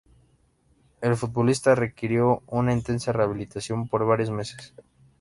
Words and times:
El 1.01 1.15
futbolista 1.15 1.75
requirió 1.75 2.41
una 2.47 2.73
intensa 2.73 3.11
rehabilitación 3.11 3.87
por 3.87 4.03
varios 4.07 4.31
meses. 4.31 4.73